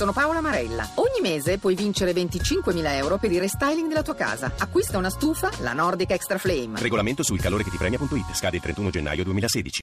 sono 0.00 0.12
Paola 0.12 0.40
Marella. 0.40 0.88
Ogni 0.94 1.20
mese 1.20 1.58
puoi 1.58 1.74
vincere 1.74 2.12
25.000 2.12 2.94
euro 2.94 3.18
per 3.18 3.30
il 3.32 3.38
restyling 3.38 3.86
della 3.86 4.00
tua 4.02 4.14
casa. 4.14 4.50
Acquista 4.56 4.96
una 4.96 5.10
stufa, 5.10 5.50
la 5.60 5.74
Nordic 5.74 6.10
Extra 6.12 6.38
Flame. 6.38 6.80
Regolamento 6.80 7.22
sul 7.22 7.38
calore 7.38 7.64
che 7.64 7.70
ti 7.70 7.76
premia.it. 7.76 8.34
Scade 8.34 8.56
il 8.56 8.62
31 8.62 8.88
gennaio 8.88 9.24
2016. 9.24 9.80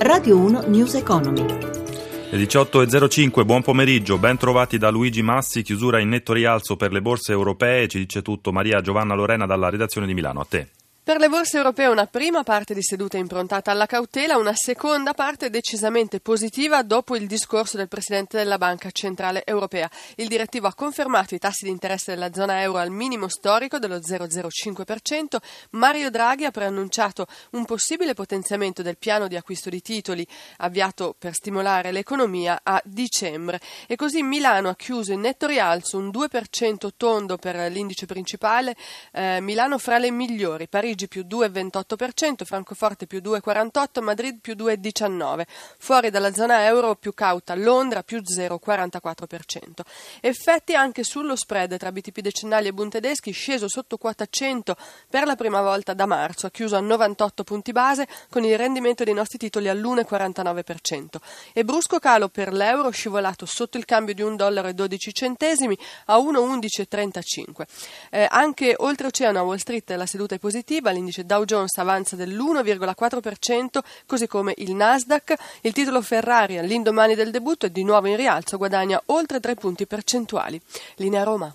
Radio 0.00 0.36
1 0.36 0.64
News 0.66 0.94
Economy. 0.96 1.46
Le 1.46 2.36
18.05, 2.36 3.42
buon 3.46 3.62
pomeriggio, 3.62 4.18
ben 4.18 4.36
trovati 4.36 4.76
da 4.76 4.90
Luigi 4.90 5.22
Massi, 5.22 5.62
chiusura 5.62 5.98
in 5.98 6.10
netto 6.10 6.34
rialzo 6.34 6.76
per 6.76 6.92
le 6.92 7.00
borse 7.00 7.32
europee, 7.32 7.88
ci 7.88 7.96
dice 7.96 8.20
tutto 8.20 8.52
Maria 8.52 8.82
Giovanna 8.82 9.14
Lorena 9.14 9.46
dalla 9.46 9.70
redazione 9.70 10.06
di 10.06 10.12
Milano, 10.12 10.40
a 10.40 10.46
te. 10.46 10.68
Per 11.02 11.18
le 11.18 11.30
borse 11.30 11.56
europee 11.56 11.86
una 11.86 12.06
prima 12.06 12.42
parte 12.42 12.74
di 12.74 12.82
seduta 12.82 13.16
improntata 13.16 13.70
alla 13.70 13.86
cautela, 13.86 14.36
una 14.36 14.54
seconda 14.54 15.14
parte 15.14 15.48
decisamente 15.48 16.20
positiva 16.20 16.82
dopo 16.82 17.16
il 17.16 17.26
discorso 17.26 17.78
del 17.78 17.88
Presidente 17.88 18.36
della 18.36 18.58
Banca 18.58 18.90
Centrale 18.90 19.42
Europea. 19.46 19.90
Il 20.16 20.28
direttivo 20.28 20.66
ha 20.66 20.74
confermato 20.74 21.34
i 21.34 21.38
tassi 21.38 21.64
di 21.64 21.70
interesse 21.70 22.12
della 22.12 22.32
zona 22.34 22.60
euro 22.60 22.78
al 22.78 22.90
minimo 22.90 23.28
storico 23.28 23.78
dello 23.78 23.96
0,05%. 23.96 25.38
Mario 25.70 26.10
Draghi 26.10 26.44
ha 26.44 26.50
preannunciato 26.50 27.26
un 27.52 27.64
possibile 27.64 28.12
potenziamento 28.12 28.82
del 28.82 28.98
piano 28.98 29.26
di 29.26 29.36
acquisto 29.36 29.70
di 29.70 29.80
titoli 29.80 30.24
avviato 30.58 31.16
per 31.18 31.32
stimolare 31.32 31.92
l'economia 31.92 32.60
a 32.62 32.80
dicembre. 32.84 33.58
E 33.86 33.96
così 33.96 34.22
Milano 34.22 34.68
ha 34.68 34.76
chiuso 34.76 35.12
in 35.12 35.20
netto 35.20 35.46
rialzo 35.46 35.96
un 35.96 36.10
2% 36.10 36.90
tondo 36.94 37.38
per 37.38 37.56
l'indice 37.72 38.04
principale, 38.04 38.76
eh, 39.12 39.40
Milano 39.40 39.78
fra 39.78 39.96
le 39.96 40.10
migliori. 40.10 40.68
Parigi 40.68 40.89
Parigi 40.90 41.06
più 41.06 41.24
2,28%, 41.24 42.44
Francoforte 42.44 43.06
più 43.06 43.20
2,48%, 43.22 44.02
Madrid 44.02 44.40
più 44.40 44.54
2,19%. 44.54 45.42
Fuori 45.78 46.10
dalla 46.10 46.32
zona 46.32 46.64
euro 46.64 46.96
più 46.96 47.14
cauta 47.14 47.54
Londra 47.54 48.02
più 48.02 48.18
0,44%. 48.18 49.84
Effetti 50.20 50.74
anche 50.74 51.04
sullo 51.04 51.36
spread 51.36 51.76
tra 51.76 51.92
BTP 51.92 52.18
decennali 52.18 52.66
e 52.66 52.72
Bund 52.72 52.90
tedeschi, 52.90 53.30
sceso 53.30 53.68
sotto 53.68 53.98
quota 53.98 54.26
100 54.28 54.76
per 55.08 55.26
la 55.26 55.36
prima 55.36 55.60
volta 55.60 55.94
da 55.94 56.06
marzo, 56.06 56.46
ha 56.46 56.50
chiuso 56.50 56.74
a 56.74 56.80
98 56.80 57.44
punti 57.44 57.70
base 57.70 58.08
con 58.28 58.42
il 58.42 58.58
rendimento 58.58 59.04
dei 59.04 59.14
nostri 59.14 59.38
titoli 59.38 59.68
all'1,49%. 59.68 61.06
E 61.52 61.64
brusco 61.64 62.00
calo 62.00 62.28
per 62.28 62.52
l'euro 62.52 62.90
scivolato 62.90 63.46
sotto 63.46 63.78
il 63.78 63.84
cambio 63.84 64.14
di 64.14 64.22
1,12 64.22 64.34
dollaro 64.34 64.72
centesimi 65.12 65.78
a 66.06 66.16
1,1135. 66.16 67.62
Eh, 68.10 68.26
anche 68.28 68.74
oltreoceano 68.76 69.38
a 69.38 69.42
Wall 69.42 69.58
Street 69.58 69.88
la 69.90 70.06
seduta 70.06 70.34
è 70.34 70.38
positiva, 70.38 70.79
l'indice 70.88 71.26
Dow 71.26 71.44
Jones 71.44 71.76
avanza 71.76 72.16
dell'1,4%, 72.16 73.78
così 74.06 74.26
come 74.26 74.54
il 74.56 74.74
Nasdaq. 74.74 75.34
Il 75.60 75.74
titolo 75.74 76.00
Ferrari 76.00 76.56
all'indomani 76.56 77.14
del 77.14 77.30
debutto 77.30 77.66
è 77.66 77.70
di 77.70 77.84
nuovo 77.84 78.06
in 78.06 78.16
rialzo, 78.16 78.56
guadagna 78.56 79.02
oltre 79.06 79.40
3 79.40 79.54
punti 79.56 79.86
percentuali. 79.86 80.58
Linea 80.96 81.22
Roma. 81.22 81.54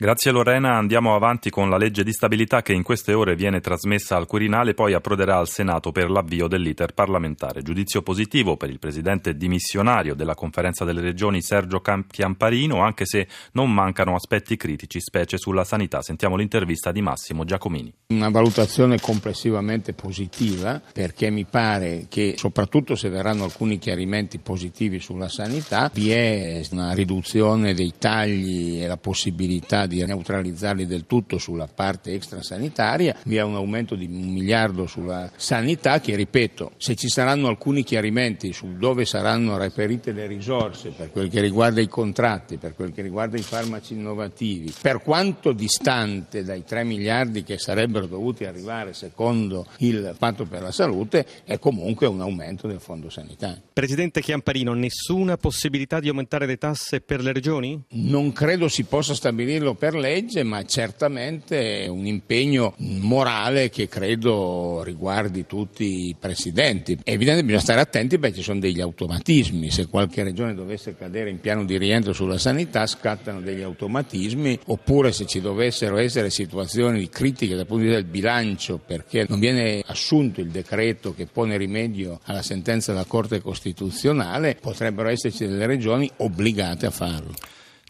Grazie 0.00 0.30
Lorena, 0.30 0.78
andiamo 0.78 1.14
avanti 1.14 1.50
con 1.50 1.68
la 1.68 1.76
legge 1.76 2.02
di 2.02 2.12
stabilità 2.14 2.62
che 2.62 2.72
in 2.72 2.82
queste 2.82 3.12
ore 3.12 3.34
viene 3.34 3.60
trasmessa 3.60 4.16
al 4.16 4.24
Quirinale 4.24 4.70
e 4.70 4.74
poi 4.74 4.94
approderà 4.94 5.36
al 5.36 5.46
Senato 5.46 5.92
per 5.92 6.08
l'avvio 6.08 6.48
dell'iter 6.48 6.94
parlamentare. 6.94 7.60
Giudizio 7.60 8.00
positivo 8.00 8.56
per 8.56 8.70
il 8.70 8.78
presidente 8.78 9.36
dimissionario 9.36 10.14
della 10.14 10.34
conferenza 10.34 10.86
delle 10.86 11.02
regioni 11.02 11.42
Sergio 11.42 11.82
Chiamparino, 11.82 12.80
anche 12.80 13.04
se 13.04 13.28
non 13.52 13.70
mancano 13.74 14.14
aspetti 14.14 14.56
critici, 14.56 15.02
specie 15.02 15.36
sulla 15.36 15.64
sanità. 15.64 16.00
Sentiamo 16.00 16.34
l'intervista 16.36 16.92
di 16.92 17.02
Massimo 17.02 17.44
Giacomini. 17.44 17.92
Una 18.06 18.30
valutazione 18.30 18.98
complessivamente 19.00 19.92
positiva 19.92 20.80
perché 20.94 21.28
mi 21.28 21.44
pare 21.44 22.06
che 22.08 22.36
soprattutto 22.38 22.94
se 22.94 23.10
verranno 23.10 23.44
alcuni 23.44 23.76
chiarimenti 23.78 24.38
positivi 24.38 24.98
sulla 24.98 25.28
sanità 25.28 25.90
vi 25.92 26.10
è 26.10 26.62
una 26.70 26.94
riduzione 26.94 27.74
dei 27.74 27.92
tagli 27.98 28.80
e 28.82 28.86
la 28.86 28.96
possibilità 28.96 29.88
di 29.90 30.04
neutralizzarli 30.04 30.86
del 30.86 31.06
tutto 31.06 31.38
sulla 31.38 31.66
parte 31.66 32.14
extrasanitaria, 32.14 33.16
vi 33.24 33.36
è 33.36 33.42
un 33.42 33.56
aumento 33.56 33.96
di 33.96 34.06
un 34.06 34.32
miliardo 34.32 34.86
sulla 34.86 35.30
sanità 35.34 36.00
che, 36.00 36.14
ripeto, 36.14 36.72
se 36.76 36.94
ci 36.94 37.08
saranno 37.08 37.48
alcuni 37.48 37.82
chiarimenti 37.82 38.52
su 38.52 38.76
dove 38.76 39.04
saranno 39.04 39.58
reperite 39.58 40.12
le 40.12 40.26
risorse 40.28 40.90
per 40.90 41.10
quel 41.10 41.28
che 41.28 41.40
riguarda 41.40 41.80
i 41.80 41.88
contratti, 41.88 42.56
per 42.56 42.74
quel 42.74 42.92
che 42.92 43.02
riguarda 43.02 43.36
i 43.36 43.42
farmaci 43.42 43.94
innovativi, 43.94 44.72
per 44.80 45.02
quanto 45.02 45.52
distante 45.52 46.44
dai 46.44 46.64
3 46.64 46.84
miliardi 46.84 47.42
che 47.42 47.58
sarebbero 47.58 48.06
dovuti 48.06 48.44
arrivare 48.44 48.92
secondo 48.92 49.66
il 49.78 50.14
patto 50.16 50.44
per 50.44 50.62
la 50.62 50.72
salute, 50.72 51.26
è 51.44 51.58
comunque 51.58 52.06
un 52.06 52.20
aumento 52.20 52.68
del 52.68 52.80
fondo 52.80 53.10
sanitario. 53.10 53.62
Presidente 53.72 54.20
Chiamparino, 54.20 54.72
nessuna 54.72 55.36
possibilità 55.36 55.98
di 55.98 56.08
aumentare 56.08 56.46
le 56.46 56.58
tasse 56.58 57.00
per 57.00 57.22
le 57.22 57.32
regioni? 57.32 57.82
Non 57.90 58.32
credo 58.32 58.68
si 58.68 58.84
possa 58.84 59.14
stabilirlo 59.14 59.74
per 59.80 59.94
legge, 59.94 60.42
ma 60.42 60.62
certamente 60.66 61.84
è 61.84 61.86
un 61.86 62.04
impegno 62.04 62.74
morale 62.76 63.70
che 63.70 63.88
credo 63.88 64.82
riguardi 64.84 65.46
tutti 65.46 66.08
i 66.08 66.16
presidenti. 66.20 66.98
È 67.02 67.12
evidente 67.12 67.40
che 67.40 67.46
bisogna 67.46 67.62
stare 67.62 67.80
attenti 67.80 68.18
perché 68.18 68.36
ci 68.36 68.42
sono 68.42 68.60
degli 68.60 68.82
automatismi, 68.82 69.70
se 69.70 69.86
qualche 69.86 70.22
regione 70.22 70.52
dovesse 70.52 70.94
cadere 70.96 71.30
in 71.30 71.40
piano 71.40 71.64
di 71.64 71.78
rientro 71.78 72.12
sulla 72.12 72.36
sanità 72.36 72.86
scattano 72.86 73.40
degli 73.40 73.62
automatismi, 73.62 74.58
oppure 74.66 75.12
se 75.12 75.24
ci 75.24 75.40
dovessero 75.40 75.96
essere 75.96 76.28
situazioni 76.28 77.08
critiche 77.08 77.56
dal 77.56 77.64
punto 77.64 77.84
di 77.84 77.88
vista 77.88 78.02
del 78.02 78.10
bilancio 78.10 78.76
perché 78.76 79.24
non 79.30 79.40
viene 79.40 79.82
assunto 79.86 80.42
il 80.42 80.50
decreto 80.50 81.14
che 81.14 81.24
pone 81.24 81.56
rimedio 81.56 82.20
alla 82.24 82.42
sentenza 82.42 82.92
della 82.92 83.06
Corte 83.06 83.40
Costituzionale, 83.40 84.58
potrebbero 84.60 85.08
esserci 85.08 85.46
delle 85.46 85.64
regioni 85.64 86.10
obbligate 86.18 86.84
a 86.84 86.90
farlo. 86.90 87.32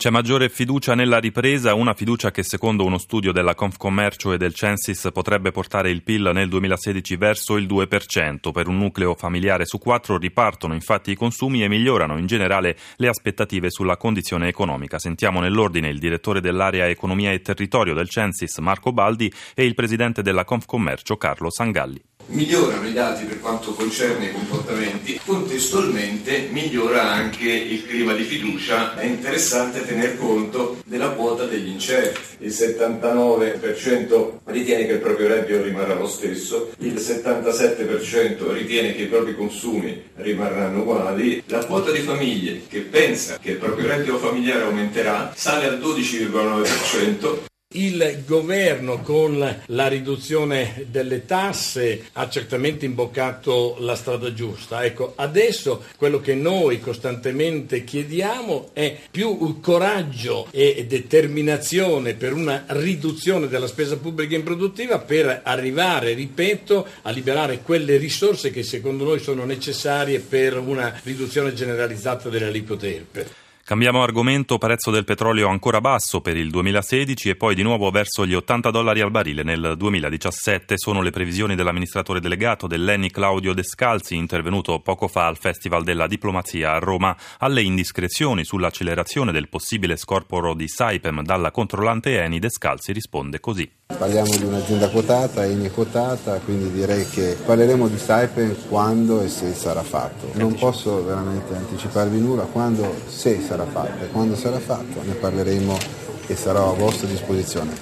C'è 0.00 0.08
maggiore 0.08 0.48
fiducia 0.48 0.94
nella 0.94 1.18
ripresa, 1.18 1.74
una 1.74 1.92
fiducia 1.92 2.30
che 2.30 2.42
secondo 2.42 2.86
uno 2.86 2.96
studio 2.96 3.32
della 3.32 3.54
Confcommercio 3.54 4.32
e 4.32 4.38
del 4.38 4.54
Censis 4.54 5.10
potrebbe 5.12 5.50
portare 5.50 5.90
il 5.90 6.02
PIL 6.02 6.30
nel 6.32 6.48
2016 6.48 7.16
verso 7.16 7.58
il 7.58 7.66
2%. 7.66 8.50
Per 8.50 8.66
un 8.66 8.78
nucleo 8.78 9.14
familiare 9.14 9.66
su 9.66 9.76
quattro 9.76 10.16
ripartono 10.16 10.72
infatti 10.72 11.10
i 11.10 11.16
consumi 11.16 11.62
e 11.62 11.68
migliorano 11.68 12.16
in 12.16 12.24
generale 12.24 12.78
le 12.96 13.08
aspettative 13.08 13.68
sulla 13.68 13.98
condizione 13.98 14.48
economica. 14.48 14.98
Sentiamo 14.98 15.40
nell'ordine 15.40 15.90
il 15.90 15.98
direttore 15.98 16.40
dell'area 16.40 16.88
economia 16.88 17.32
e 17.32 17.42
territorio 17.42 17.92
del 17.92 18.08
Censis 18.08 18.56
Marco 18.56 18.94
Baldi 18.94 19.30
e 19.54 19.66
il 19.66 19.74
presidente 19.74 20.22
della 20.22 20.46
Confcommercio 20.46 21.18
Carlo 21.18 21.50
Sangalli 21.50 22.02
migliorano 22.30 22.86
i 22.86 22.92
dati 22.92 23.24
per 23.24 23.40
quanto 23.40 23.72
concerne 23.72 24.26
i 24.26 24.32
comportamenti, 24.32 25.20
contestualmente 25.24 26.48
migliora 26.50 27.10
anche 27.10 27.48
il 27.48 27.86
clima 27.86 28.12
di 28.14 28.24
fiducia. 28.24 28.96
È 28.96 29.04
interessante 29.04 29.84
tener 29.84 30.16
conto 30.18 30.82
della 30.84 31.10
quota 31.10 31.44
degli 31.44 31.68
incerti. 31.68 32.44
Il 32.44 32.50
79% 32.50 34.38
ritiene 34.44 34.86
che 34.86 34.92
il 34.92 35.00
proprio 35.00 35.28
reddito 35.28 35.62
rimarrà 35.62 35.94
lo 35.94 36.08
stesso, 36.08 36.70
il 36.78 36.94
77% 36.94 38.52
ritiene 38.52 38.94
che 38.94 39.02
i 39.02 39.06
propri 39.06 39.34
consumi 39.34 40.02
rimarranno 40.16 40.80
uguali, 40.80 41.42
la 41.46 41.64
quota 41.64 41.90
di 41.90 42.00
famiglie 42.00 42.62
che 42.68 42.80
pensa 42.80 43.38
che 43.38 43.52
il 43.52 43.56
proprio 43.58 43.86
reddito 43.86 44.18
familiare 44.18 44.64
aumenterà 44.64 45.32
sale 45.34 45.66
al 45.66 45.78
12,9%, 45.78 47.48
il 47.74 48.24
governo 48.26 49.00
con 49.00 49.62
la 49.66 49.86
riduzione 49.86 50.86
delle 50.90 51.24
tasse 51.24 52.08
ha 52.14 52.28
certamente 52.28 52.84
imboccato 52.84 53.76
la 53.78 53.94
strada 53.94 54.32
giusta. 54.32 54.84
Ecco, 54.84 55.12
adesso 55.14 55.84
quello 55.96 56.20
che 56.20 56.34
noi 56.34 56.80
costantemente 56.80 57.84
chiediamo 57.84 58.70
è 58.72 58.98
più 59.08 59.60
coraggio 59.60 60.48
e 60.50 60.84
determinazione 60.88 62.14
per 62.14 62.32
una 62.32 62.64
riduzione 62.70 63.46
della 63.46 63.68
spesa 63.68 63.96
pubblica 63.98 64.34
improduttiva 64.34 64.98
per 64.98 65.42
arrivare, 65.44 66.14
ripeto, 66.14 66.84
a 67.02 67.10
liberare 67.10 67.60
quelle 67.62 67.98
risorse 67.98 68.50
che 68.50 68.64
secondo 68.64 69.04
noi 69.04 69.20
sono 69.20 69.44
necessarie 69.44 70.18
per 70.18 70.58
una 70.58 70.98
riduzione 71.04 71.54
generalizzata 71.54 72.28
delle 72.28 72.46
aliquote. 72.46 73.48
Cambiamo 73.70 74.02
argomento, 74.02 74.58
prezzo 74.58 74.90
del 74.90 75.04
petrolio 75.04 75.46
ancora 75.46 75.80
basso 75.80 76.20
per 76.20 76.36
il 76.36 76.50
2016 76.50 77.28
e 77.28 77.36
poi 77.36 77.54
di 77.54 77.62
nuovo 77.62 77.88
verso 77.90 78.26
gli 78.26 78.34
80 78.34 78.68
dollari 78.72 79.00
al 79.00 79.12
barile 79.12 79.44
nel 79.44 79.74
2017. 79.76 80.76
Sono 80.76 81.02
le 81.02 81.12
previsioni 81.12 81.54
dell'amministratore 81.54 82.18
delegato 82.18 82.66
dell'ENI 82.66 83.12
Claudio 83.12 83.52
Descalzi, 83.52 84.16
intervenuto 84.16 84.80
poco 84.80 85.06
fa 85.06 85.28
al 85.28 85.36
Festival 85.38 85.84
della 85.84 86.08
Diplomazia 86.08 86.72
a 86.72 86.78
Roma, 86.78 87.16
alle 87.38 87.62
indiscrezioni 87.62 88.44
sull'accelerazione 88.44 89.30
del 89.30 89.48
possibile 89.48 89.94
scorporo 89.94 90.54
di 90.54 90.66
Saipem 90.66 91.22
dalla 91.22 91.52
controllante 91.52 92.20
ENI. 92.20 92.40
Descalzi 92.40 92.90
risponde 92.90 93.38
così. 93.38 93.70
Parliamo 93.96 94.36
di 94.36 94.44
un'azienda 94.44 94.88
quotata, 94.88 95.44
ENI 95.44 95.70
quotata, 95.70 96.38
quindi 96.40 96.72
direi 96.72 97.08
che 97.08 97.36
parleremo 97.44 97.86
di 97.86 97.98
Saipem 97.98 98.56
quando 98.68 99.20
e 99.22 99.28
se 99.28 99.52
sarà 99.54 99.82
fatto. 99.82 100.30
Non 100.34 100.54
posso 100.54 101.04
veramente 101.04 101.54
anticiparvi 101.54 102.18
nulla 102.18 102.44
quando, 102.44 102.94
se 103.06 103.40
sarà 103.40 103.59
fatto 103.64 104.04
e 104.04 104.08
quando 104.08 104.36
sarà 104.36 104.58
fatto 104.58 105.02
ne 105.02 105.14
parleremo 105.14 105.78
e 106.26 106.36
sarò 106.36 106.70
a 106.70 106.74
vostra 106.74 107.08
disposizione. 107.08 107.78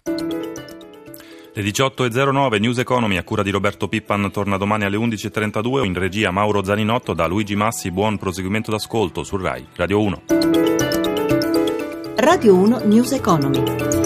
Le 1.59 1.65
18.09 1.65 2.61
News 2.61 2.79
Economy 2.79 3.17
a 3.17 3.25
cura 3.25 3.43
di 3.43 3.51
Roberto 3.51 3.89
Pippan 3.89 4.31
torna 4.31 4.57
domani 4.57 4.85
alle 4.85 4.97
11.32 4.97 5.85
in 5.85 5.95
regia 5.95 6.31
Mauro 6.31 6.63
Zaninotto 6.63 7.15
da 7.15 7.27
Luigi 7.27 7.57
Massi. 7.57 7.91
Buon 7.91 8.17
proseguimento 8.17 8.71
d'ascolto 8.71 9.25
su 9.25 9.37
RAI 9.37 9.67
Radio 9.75 10.01
1. 10.01 10.23
Radio 12.17 12.55
1 12.55 12.81
News 12.85 13.13
Economy. 13.13 13.98